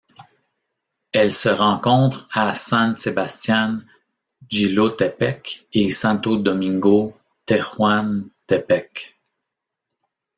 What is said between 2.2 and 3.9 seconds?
à San Sebastián